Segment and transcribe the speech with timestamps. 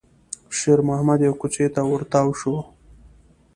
[0.57, 2.55] شېرمحمد يوې کوڅې ته ور تاو شو.